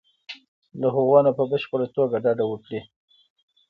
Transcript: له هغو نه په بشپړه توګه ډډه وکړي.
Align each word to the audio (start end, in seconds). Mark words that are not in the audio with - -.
له 0.79 0.87
هغو 0.95 1.17
نه 1.25 1.31
په 1.37 1.43
بشپړه 1.51 1.87
توګه 1.97 2.15
ډډه 2.25 2.45
وکړي. 2.47 2.81